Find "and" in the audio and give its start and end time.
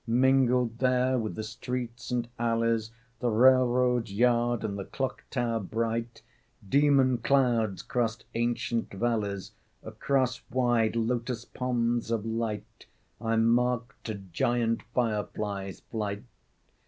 2.09-2.27, 4.63-4.75